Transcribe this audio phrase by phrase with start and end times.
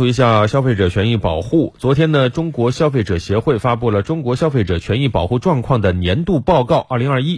[0.00, 1.74] 说一下消费者权益保护。
[1.76, 7.36] 昨天呢，中国消费者协会发布了《中国消费者权益保护状况的年度报告（二零二一）》，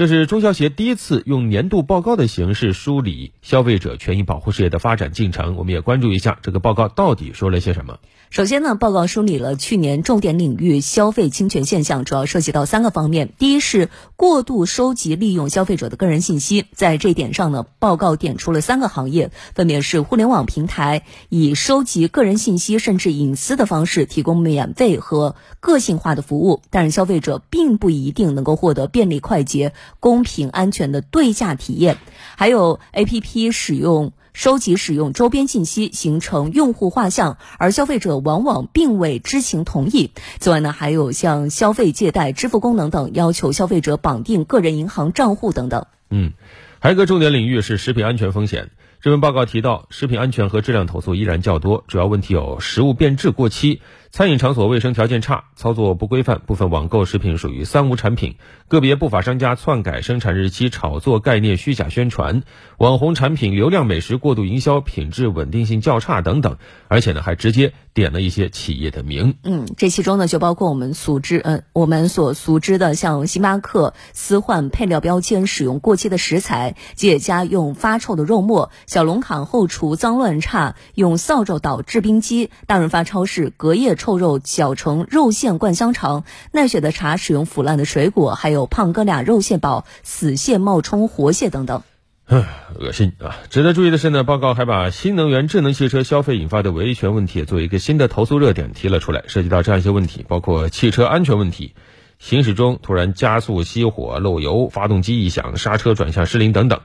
[0.00, 5.56] 这是中消协第一次用年度报告的形式梳理消费者权益保护事业的发展进程。
[5.56, 7.98] 我们也关注一下这个报告到底说了些什么。
[8.30, 13.34] 首先呢，报告梳理了去年重点领域消费侵权现象，主要涉及到三个方面。
[13.36, 31.98] 第一是过度收集利用消费者的个人信息，在这一点上呢，报告点出了三个行业，分别是互联网平台以收集个人信息甚至隐私的方式提供免费和个性化的服务，但是消费者并不一定能够获得便利、快捷、公平、安全的对价体验。
[32.36, 34.12] 还有 A P P 使用。
[34.32, 40.12] 收集使用周边信息，形成用户画像，而消费者往往并未知情同意。
[40.38, 45.86] 此外呢，还有像消费借贷、支付功能等，要求消费者绑定个人银行账户等等。
[46.10, 46.32] 嗯，
[46.78, 48.70] 还有一个重点领域是食品安全风险。
[49.02, 53.80] 这份报告提到，食品安全和质量投诉依然较多，主要问题有食物变质过期。
[54.12, 58.34] 餐饮场所卫生条件差，操作不规范，部分网购食品属于三无产品，
[58.66, 62.42] 个别不法商家篡改生产日期，炒作概念，虚假宣传，
[62.76, 66.58] 网红产品流量美食过度营销，品质稳定性较差等等，
[66.88, 69.36] 而且呢还直接点了一些企业的名。
[69.44, 83.94] 嗯，这其中呢就包括我们熟知，嗯，我们所熟知的像星巴克私换配料标签，使用过期的食材，吉野家用发臭的肉末，小龙坎后厨脏乱差，用扫帚捣制冰机，大润发超市隔夜。
[83.94, 91.84] 臭肉搅成肉馅灌香肠，奈雪的茶使用腐烂的水果，还有胖哥俩肉馅堡死蟹冒充活蟹等等。
[92.26, 92.44] 唉，
[92.80, 93.36] 恶心啊！
[93.48, 101.74] 值得注意的是呢，报告还把新能源智能汽车消费引发的维权问题作为一个新的投诉热点提了出来，涉及到这样一些问题，包括汽车安全问题，
[102.18, 106.80] 行驶中突然加速熄火、漏油、发动机异响、刹车转向失灵等等。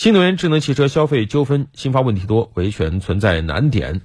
[0.00, 4.00] 新能源智能汽车消费纠纷新发问题多，维权存在难点。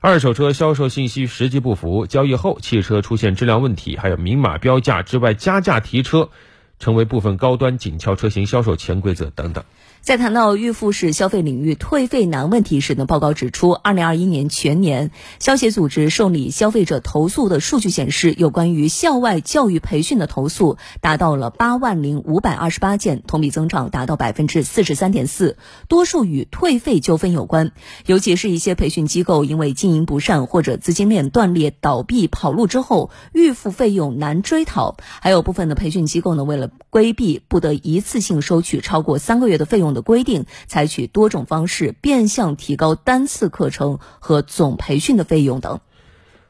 [0.00, 6.30] 二手车销售信息实际不符，交易后汽车出现质量问题，还有明码标价之外加价提车，
[6.78, 9.64] 成为部分高端紧俏车型销售潜规则等等。
[10.00, 25.56] 在谈到预付式消费领域退费难问题时呢，报告指出，二零二一年全年消协组织受理消费者投诉的数据显示，有关于校外教育培训的投诉达到了八万零五百二十八件，同比增长达到百分之四十三点四，
[25.88, 27.72] 多数与退费纠纷有关。
[28.06, 39.86] 尤其是一些培训机构因为经营不善或者资金链断裂倒闭跑路之后，预付费用难追讨；还有部分的培训机构呢，为了规避不得一次性收取超过三个月的费用。
[39.96, 45.80] 的规定，采取多种方式变相提高单次课程和总培训的费用等。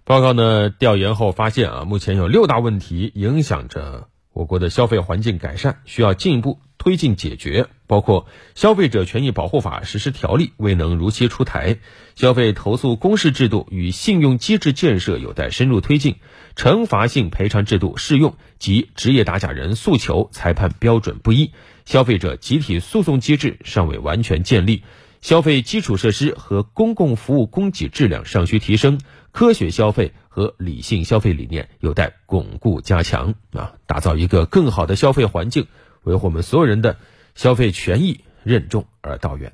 [0.05, 7.67] 报告呢调研后发现啊，目前有六大问题影响着我国的消费环境改善，需要进一步推进解决。
[7.89, 8.25] 包括
[8.55, 11.79] 《消费者权益保护法》实施条例未能如期出台，
[12.15, 16.15] 消费投诉公示制度与信用机制建设有待深入推进，
[16.55, 21.51] 惩罚性赔偿制度适用及职业打假人诉求裁判标准不一。
[21.85, 24.85] 消费者集体诉讼机制尚未完全建立，
[25.21, 29.01] 消费基础设施和公共服务供给质量尚需提升，
[29.33, 33.73] 科学消费和理性消费理念有待巩固加强啊！
[33.87, 35.69] 打造一个更好的消费环境，
[36.07, 36.97] 维护我们所有人的
[37.35, 39.53] 消费权益，任重而道远。